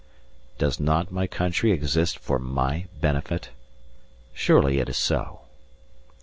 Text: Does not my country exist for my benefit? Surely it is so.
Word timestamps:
Does 0.57 0.79
not 0.79 1.11
my 1.11 1.27
country 1.27 1.71
exist 1.71 2.17
for 2.17 2.39
my 2.39 2.87
benefit? 3.01 3.51
Surely 4.33 4.79
it 4.79 4.89
is 4.89 4.97
so. 4.97 5.41